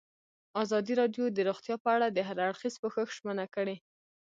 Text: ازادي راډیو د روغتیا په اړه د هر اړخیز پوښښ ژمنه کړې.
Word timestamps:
ازادي 0.63 0.93
راډیو 1.01 1.25
د 1.31 1.39
روغتیا 1.49 1.75
په 1.83 1.89
اړه 1.95 2.07
د 2.09 2.19
هر 2.27 2.37
اړخیز 2.47 2.75
پوښښ 2.81 3.07
ژمنه 3.17 3.45
کړې. 3.55 3.75